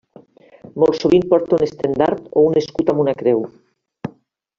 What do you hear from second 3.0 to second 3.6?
una creu.